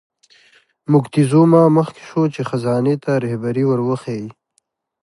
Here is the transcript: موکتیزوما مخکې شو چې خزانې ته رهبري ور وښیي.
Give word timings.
موکتیزوما 0.91 1.63
مخکې 1.77 2.03
شو 2.09 2.23
چې 2.33 2.41
خزانې 2.49 2.95
ته 3.03 3.11
رهبري 3.23 3.63
ور 3.67 3.79
وښیي. 3.87 4.27